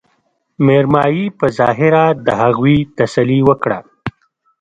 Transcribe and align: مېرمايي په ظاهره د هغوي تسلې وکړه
مېرمايي 0.65 1.25
په 1.39 1.45
ظاهره 1.57 2.05
د 2.25 2.27
هغوي 2.41 2.77
تسلې 2.97 3.39
وکړه 3.49 3.79